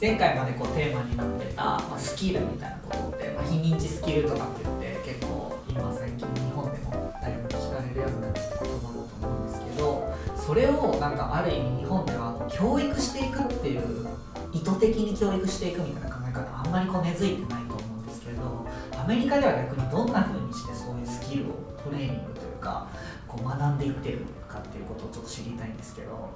[0.00, 14.08] 前回までこうテーマになってた、まあ、スキルみたいなことって、まあ、非認知スキルとかって言って結構今最近日本でもだいぶ聞かれるようになってきた言葉だと思うんですけどそれをなんかある意味日本では教育していくっていう
[14.54, 22.88] 意図的に教育していくみたいな考え方あんまりこう根付いてないと思うんですけれどアメリカでは逆にどんな風にしてそういうスキルをトレーニングというか
[23.28, 26.30] こう学んでいってるかっていうことをちょっと知りたいんですけど。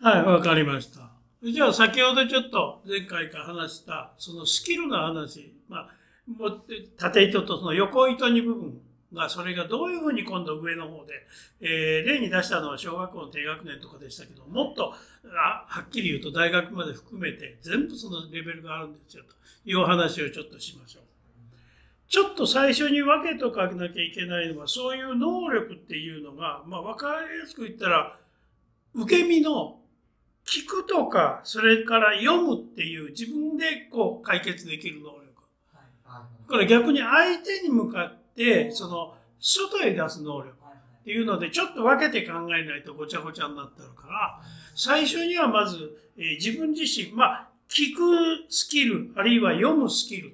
[0.00, 1.11] はいわかりました。
[1.44, 5.88] じゃあ先ほどちょっと前回から話したそのスキルの話まあ
[6.96, 8.80] 縦糸とその横糸に部分
[9.12, 11.12] がそれがどういうふうに今度上の方で、
[11.60, 14.94] えー、例に出したのは小学校の低学年とかでしたけどもっと
[15.36, 19.34] あはっきり言うと大学まで含めて全部そのレベルがあるんですよと
[19.68, 21.02] いう話をちょっとしましょう。
[22.08, 28.18] ちょっと最初に分けとかなきゃいけないのはそういう能力っていうのが、まあ、分かりやすく言ったら
[28.94, 29.78] 受け身の
[30.52, 35.22] 聞くとかそれから読むっていう自分でこう解決できる能力。
[36.46, 44.40] これ逆に相手に向かってその外へ出す能力っていうのでちょっと分けて考えないとごちゃごちゃになってるから
[44.74, 50.30] 最初にはまず、えー、自分自身まあ聞くスキルあるいは読むスキルっ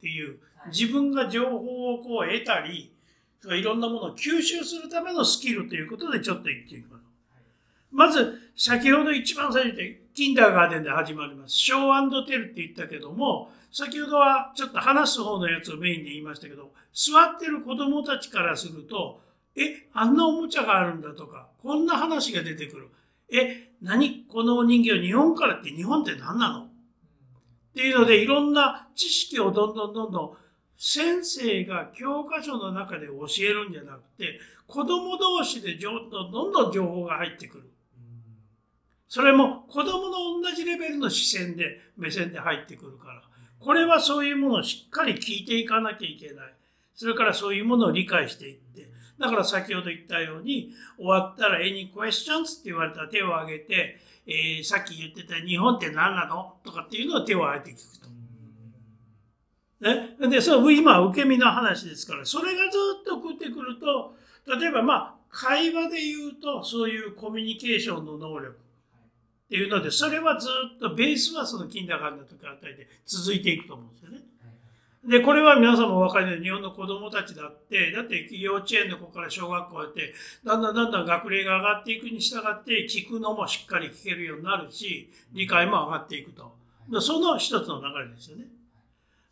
[0.00, 0.38] ていう
[0.72, 2.90] 自分が情報をこう得たり
[3.44, 7.07] いろんなものを吸収するためのスキルということでちょっと言っていきます。
[7.90, 11.54] まず先ほど一番最初にキンダーガーデンで始まります。
[11.54, 19.20] ショーテルって言ったけども先ほどはちょっと話す方のやつをメインで言いましたけど、座ってる子供たちからすると、
[19.56, 22.88] え、あんなおもちゃがあるんだとか、こんな話が出てくる。
[23.30, 26.64] え、何このお人形日本からって日本って何なの？
[26.64, 26.68] っ
[27.74, 30.36] ていうのでいろんな知識をどんどんどんどん
[30.76, 37.70] 先生が教科書の中で教えるんじゃなくて子供同士でどんどんどんどん情報が入ってくる。
[39.08, 43.22] それも子供の同じレベルの視線で目線で入ってくるから。
[43.58, 46.54] これはそういうものをしっかり聞いていかなきゃいけない。
[46.94, 48.86] それからそういうものを理解していって。
[49.18, 56.54] だから先ほど言ったように、終わったら any questions って言われたら手を挙げて、えー、さっき言ってた日本って何なの？
[56.62, 58.06] とかっていうのを手を挙げて聞く
[60.20, 60.28] と。
[60.28, 60.30] ね？
[60.30, 64.14] で、その今受け身の話ですから、それがずっと食ってくると、
[64.58, 68.56] 例えばまあ、会話で言うと、そういうコミュニケーションの能力。
[69.48, 74.20] っていうので、それはずっとベースはその金高の時あたりで続いていくと思うんですよね。
[75.06, 80.12] で、これは皆さんもお分かりのように日本の子供たちだって、だって幼稚園の子から小学校やって、
[80.44, 86.52] だんだんだんだん学齢が上がっていくに従って聞くのもしっかり聞けるようになるし、理解も上がっていくと。
[87.00, 88.44] その一つの流れですよね。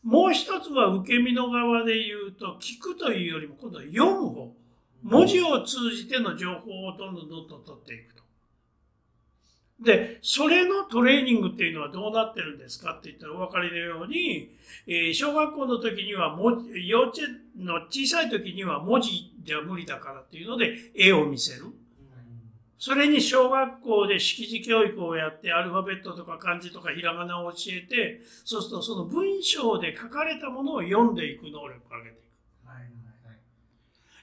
[0.03, 4.56] もう一つは受け身の側で言うと、聞くというよりも今度は読む方。
[5.03, 8.06] 文字を通じての情報をどんどんどんどん取っていくと。
[9.81, 14.57] で、それのトレーニングっていうのはどうなってるんですかって言ったらお分かりのように、
[14.87, 17.21] えー、小学校の時には文字、幼稚
[17.57, 21.67] 園の小さい時には文字では無理だからっていうので絵を見せる。
[22.79, 31.63] それに小学校で識字教育をやってアルファベットとか漢字とかひらがなを教えて、そうするとその文章で書かれたものを読んでいく能力を
[31.99, 32.27] 上げていく。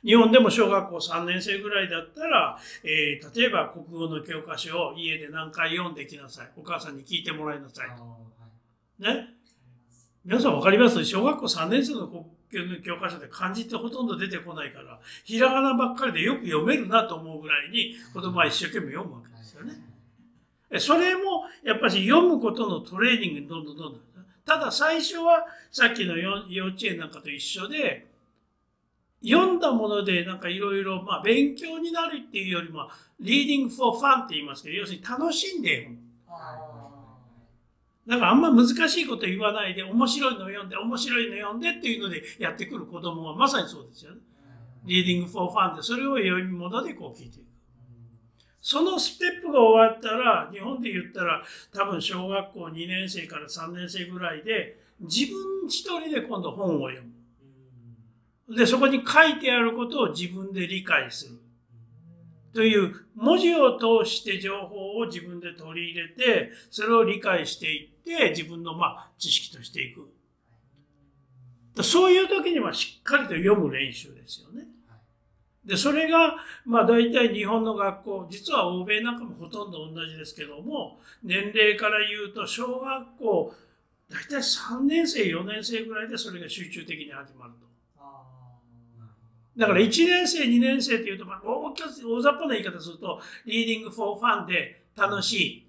[0.03, 6.51] 日本でも小学校3年生ぐらいだったら、えー、例えば国語の教科書を家で何回読んできなさい。
[6.57, 8.03] お母さんに聞いてもらいなさいと。
[8.99, 9.29] ね？
[10.25, 11.03] 皆さん分かります？
[11.05, 12.29] 小学校3年生の国語
[12.75, 19.73] の教科書で漢字ってほとんど出てこないから、ひらがなばっかりでよく読めるなと思うぐらいに子供は一生懸命読むわけですよね。
[20.79, 24.01] それもやっぱり読むことのトレーニングにどんどんどんどん。
[24.45, 28.12] ただ最初はさっきの幼稚園なんかと一緒で、
[29.23, 32.89] 読んだものでなんかいろいろまあ勉強になるっていうよりも
[33.19, 36.03] reading for fun って言いますけど要するに楽しんで読む。
[38.05, 44.19] だからあんま難しいこと言わないで面白いのを読んで面白いの読んでっていうのでやってくる子供はまさにそうですよね。
[44.85, 47.45] reading for fun でそれを読み物でこう聞いていく。
[48.59, 51.43] そのステップが終わったら日本で言ったら
[51.73, 57.12] 多分小学校2年生から3年生ぐらいで自分一人で今度本を読む。
[58.49, 61.39] で、そこに書いてあることを自分で理解する。
[62.53, 70.13] という文字を通して情報を自分で取り入れて、それを理解していって、自分のまあ知識としていく。
[71.81, 74.67] そういう時にはしっかりと読む練習ですよね。
[75.65, 76.35] で、それが、
[76.65, 83.55] まあ大体日本の学校、実は欧米なんかもほとんど同じですけども、年齢から言うと小学校、
[84.09, 87.72] 大体3年生、4年生ぐらいでそれが集中的に始まると。
[89.57, 95.67] だから1年生、2年生っていうと、まあ、大大雑把な言い方すると、 reading for fun で楽しい、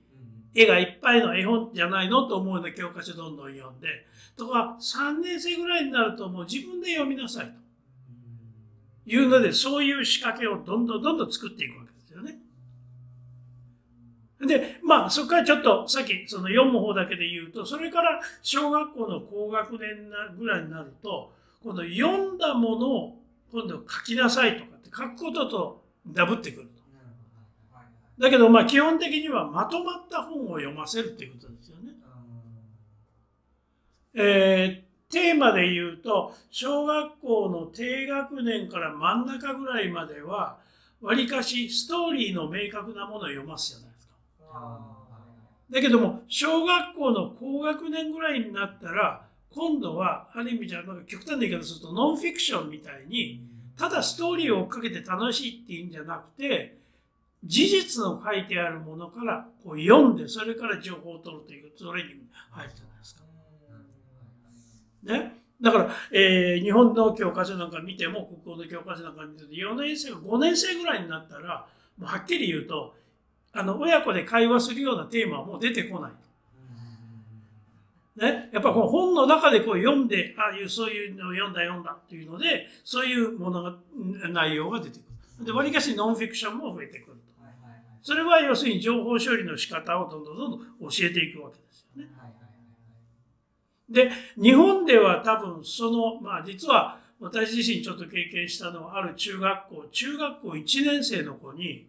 [0.54, 3.88] 絵がいっぱいの絵本じゃないのと思うような教科書どんどん読んで、
[4.36, 12.38] とか3年生ぐらいになるともう自分で読みなさいというので、そういう仕掛けをどんどんどんどん作っていくわけですよね。
[14.46, 21.32] で、まあ、そこからちょっと、さっき、その読む方だけで言うと、それから小学校の高学年ぐらいになると、
[21.62, 23.23] 今度読んだものを
[23.54, 26.82] 今度書きなさいとかって書くこととダブってくると。
[28.18, 31.92] だけど、まあ、基本的にはまとまった本を読ませるっていうことですよね。
[34.16, 40.58] えー、テーマで言うと、小学校の低学年から真ん中ぐらいまでは、
[41.00, 44.80] わりかしストーリーの明確なものを読ますじゃないですか。
[45.70, 53.40] だけども、小学校の高学年ぐらいになったら、今度は、ある意味じゃ、なんか極端な言い方すると、ノンフィクションみたいに、
[53.76, 56.78] ただストーリーを追っかけて楽しいっていうんじゃなくて、
[57.44, 63.22] 事実の書いてあるものからこう読んで、それから情報を取るというトレーニングに入るじゃないですか。
[65.04, 65.44] ね？
[65.60, 71.66] だから、えー、日本の教科書なんか見ても、国語の教科書なんか見てて、4年生、5年生ぐらいになったら、
[71.98, 72.94] もうはっきり言うと、
[73.52, 76.12] あの、親子で会話するようなテーマはもう出てこない。
[78.16, 83.74] ね、やっぱこの本の中でこう読んで、ああいう、そういうのを読んだ読んだっていうので、そういうものが、
[84.30, 85.02] 内容が出てく
[85.40, 85.46] る。
[85.46, 87.16] で、わりかしノンフィクションも増えてくる。
[88.02, 92.10] それは要するに情報処理の仕方をどんどんどんどん教えていくわけですよね。
[93.88, 101.86] で、日本では多分その、まあ実は私自身ちょっと経験したのはある中学校、中学校1年生の子に、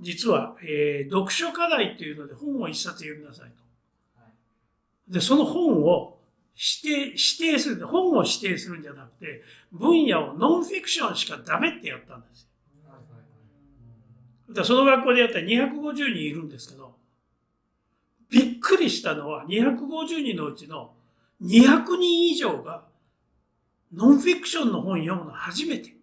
[0.00, 3.61] 実は、えー、読書課題っていうので本を一冊読みなさいと。
[5.12, 6.18] で、その本を
[6.54, 12.48] 指定、指定する、本を指定するんじゃなくて、分野をノンフィクションしかダメってやったんですよ。
[14.54, 16.96] だその学校でやったら250人いるんですけど、
[18.30, 20.94] びっくりしたのは250人のうちの
[21.42, 22.84] 200人以上が
[23.92, 25.94] ノンフィクションの本読むの初めて。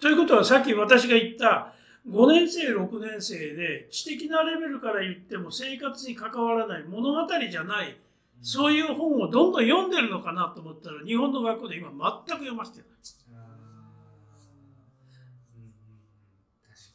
[0.00, 1.74] ということはさっき私が言った
[2.08, 7.96] 5年生、6年生で知的なレベルから言っても生活に関わらない物語じゃない、
[8.42, 12.88] そういう本をどんどん読んでるのかなと思ったら日本の学校で今全く読ませてない。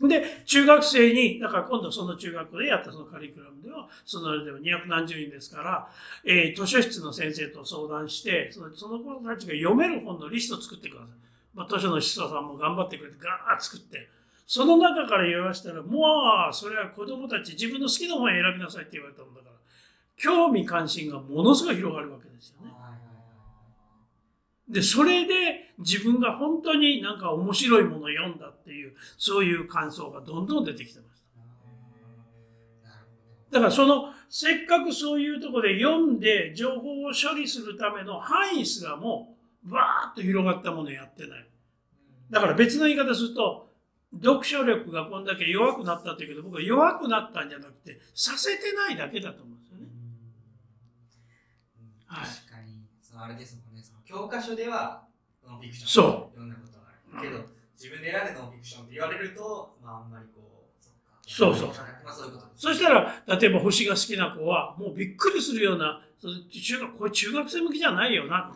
[0.08, 5.90] で、中学生に、だから今度その中学校でやったそのカリキュラムでは、そのあれでは200何十人ですから、
[6.24, 11.10] えー、図書室の先生と相談して、そのその子たちが読める本のリストを作ってください。
[11.54, 14.08] まあ、図書の司書さんも頑張ってくれて、ガーッ作って、
[14.52, 19.56] その中から言わしたら、もう、それは子供たち自分の好きな本を選びなさいって言われたもんだから、
[20.18, 22.72] 興味関心がものすごい広がるわけですよね。
[24.68, 31.22] で、それで自分が本当になんか面白いものを読んだっていう、そういう感想がどんどん出てきてまし
[33.52, 33.52] た。
[33.52, 41.48] だからその、せっかくそういうとこで読んで情報を処理するための範囲すらも、バーッと広がったものをやってない。
[42.32, 43.69] だから別の言い方すると、
[44.14, 49.86] 読書力がこんだけ弱くなったっていうけど、僕は弱くなったんじゃなくて、させてないだけだと思うんですよね。
[52.08, 52.28] はい。
[52.28, 55.04] 確かに、そのあれですもんね、その教科書では
[55.46, 56.88] ノンフィクションそう読んだことが
[57.20, 57.30] ある。
[57.30, 57.46] けど、
[57.76, 61.68] 自分で選んでノンフィクションって言われると、まああんまりこう、そうそう。
[61.68, 68.52] まあそういうことそしたら、例えば星が好きな子は、もうびっくりするような、中学、これ中学生向きじゃないよな。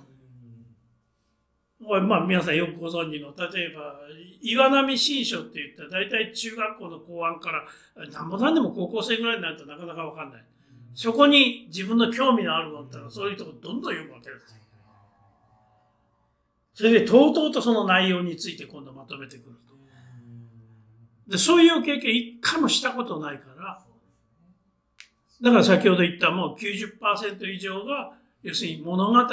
[1.87, 3.99] まあ皆さんよくご存知の、例えば、
[4.41, 7.65] 岩波新書って言ったら、大体中学校の後半から、
[8.07, 10.43] なんぼなんでも高校生ぐらいになるとなかなかわかんない。
[10.95, 14.55] そこに自分の興味のあるものったら、そういうとこどんどん読むわけです。
[16.73, 19.55] それで、とうとうとその内容について今度まとめてくる。
[21.27, 23.83] で、そういう経験一回もしたことないから、
[25.41, 29.25] だから先ほど言ったもう90%以上が、要するに物語を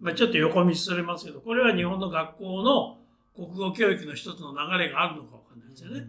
[0.00, 2.98] まあ、ちょっと横道それますけど、これは日本の学校の
[3.34, 6.08] 国語教育の一つの流れがあるのかわかんないですよね。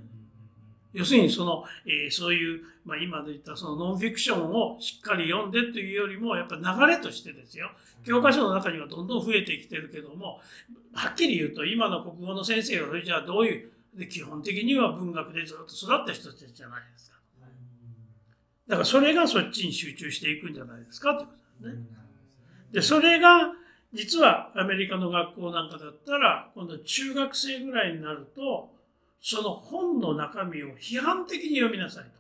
[0.93, 7.69] 要するにその、えー、そういう、まあ、今で言ったそのノンフィクションをしっかり読んでというよりも、やっぱ流れとしてですよ。
[8.03, 10.39] 教科書の中にはどんどん増えてきてるけども、
[10.93, 17.17] はっきり言うと今の国語の先生はそれじゃあどういう、で基本的には文学でずっと育った人たちじゃないですか。
[18.67, 21.31] だからそれがそっちに集中していくんじゃないですかってこ
[21.62, 21.84] とですね。
[22.72, 23.51] で、それが、
[23.93, 28.69] 実はアメリカの学校なんかだったら、今度中学生ぐらいになると、
[29.22, 32.19] その本の中身を批判的に読みなさいと。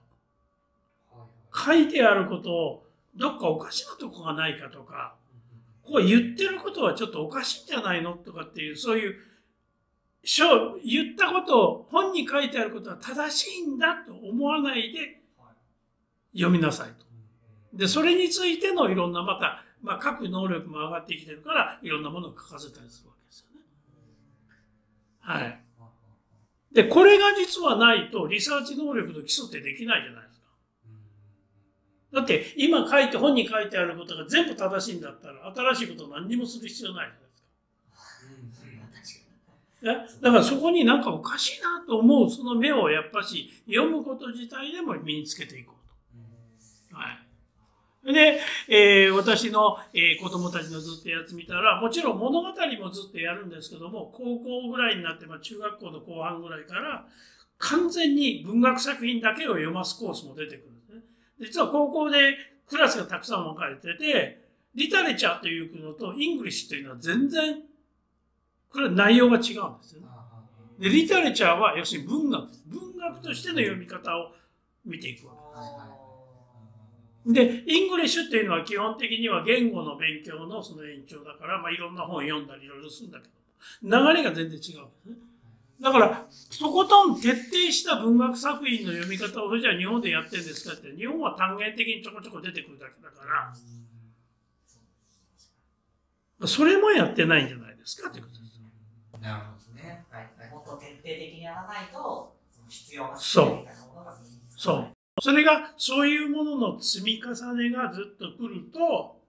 [1.53, 2.83] 書いてあることを
[3.15, 5.15] どっかおかしなとこがないかとか、
[5.83, 9.15] こう言ってることはちょっとおかしいんじゃないのとかっていう、そういう
[10.83, 15.21] 言ったことを本に書いてあることは正しいんだと思わないで
[16.33, 17.05] 読みなさいと。
[17.73, 23.65] で、それについてのいろんなまた、まあ、書く能力も上がってきてるから、いろんなものを書かせたりするわけですよね。
[25.19, 25.63] はい。
[26.73, 30.47] で、これが実はないと、リサーチ能力の基礎ってできないじゃないですか。
[32.13, 40.19] だって、今書いて、本に書いてあることが全部正しいんだったら、新しいことを何にもする必要ないじゃないですか。
[40.21, 45.75] だからそこになんかおかしいなと思うその目をやっぱし読むこと自体でも身につけていこ
[46.89, 46.97] うと。
[46.97, 47.28] はい。
[48.13, 57.05] で、えー、私の、えー、子供たちのずっとやつ見たら、もちろん物語もずっとやるんですけども、高校ぐらいになって、まあ、中学校の後半ぐらいから、
[57.59, 61.01] 完全に文学作品だけを読ますコースも出てくるんですね。
[61.39, 62.35] 実は高校で
[62.67, 67.61] クラスがたくさん分かれてて、 literature というのと English というのは全然、
[68.71, 69.51] これは内容が違うんで
[69.83, 70.07] すよね。
[70.79, 74.31] で、 literature は要するに文学、文学としての読み方を
[74.85, 75.88] 見ていくわけです。
[77.25, 83.33] で、 English っていうのは基本的には言語の勉強のその延長だから、まあ、いろんな本読んだりいろいろするんだけど、
[84.13, 84.73] 流れが全然違うんです
[85.05, 85.15] ね。
[85.81, 86.25] だから、
[86.59, 93.25] とことん徹底した文学作品の読み方を、じゃあ日本でやってるんですかって、日本は単元的にちょこちょこ出てくるだけだか
[96.39, 98.59] ら、それもやってないんじゃないですかってことです。
[99.21, 100.05] なるほどね。
[100.09, 100.29] はい。
[100.51, 103.67] もっと徹底的にやらないと、その必要なそう。
[104.57, 104.98] そう。
[105.21, 109.19] それが、そういうものの積み重ねがずっと来ると、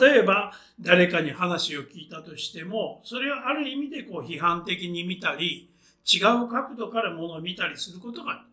[0.00, 5.68] 例えば誰かに話を聞いたとしても、それはある意味でこう批判的に見たり、
[6.04, 8.44] 違う角度からものを見たりすることが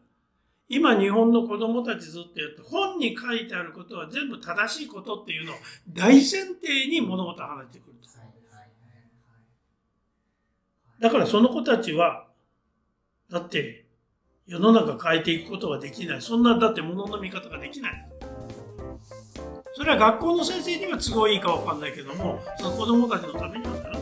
[0.72, 5.56] 今日本の子供たちずっとやって本に書いてあることは全部正しいことっていうのを
[5.92, 8.10] 大前提に物事を話してくると。
[11.00, 12.28] だからその子たちは、
[13.32, 13.86] だって
[14.50, 16.22] 世の中変えていくことはできない。
[16.24, 18.10] そんな、だって物の見方ができない。
[19.76, 23.99] それは学校の先生には都合いいか分かんないけども、その子どもたちのためにはならない。